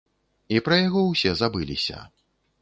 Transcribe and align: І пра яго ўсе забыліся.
І 0.55 0.61
пра 0.67 0.79
яго 0.87 1.03
ўсе 1.11 1.35
забыліся. 1.43 2.01